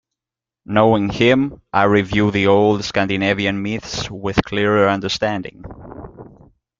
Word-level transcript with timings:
Knowing 0.65 1.09
him, 1.09 1.61
I 1.71 1.83
review 1.83 2.31
the 2.31 2.47
old 2.47 2.83
Scandinavian 2.83 3.61
myths 3.61 4.09
with 4.09 4.43
clearer 4.43 4.89
understanding. 4.89 5.63